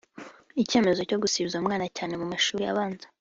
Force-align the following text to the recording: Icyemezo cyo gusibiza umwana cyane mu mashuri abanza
Icyemezo 0.63 1.01
cyo 1.09 1.17
gusibiza 1.23 1.55
umwana 1.61 1.85
cyane 1.97 2.13
mu 2.21 2.25
mashuri 2.31 2.63
abanza 2.71 3.05